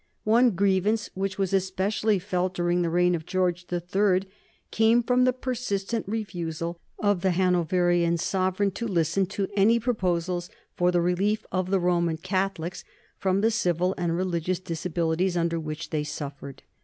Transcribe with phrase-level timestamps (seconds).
[0.23, 4.25] One grievance which was especially felt during the reign of George the Third
[4.71, 10.89] came from the persistent refusal of the Hanoverian Sovereign to listen to any proposals for
[10.91, 12.83] the relief of the Roman Catholics
[13.19, 16.63] from the civil and religious disabilities under which they suffered.